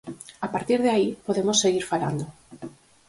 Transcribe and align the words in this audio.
A 0.45 0.47
partir 0.53 0.77
de 0.83 0.89
aí, 0.95 1.09
podemos 1.27 1.57
seguir 1.63 1.83
falando. 1.91 2.25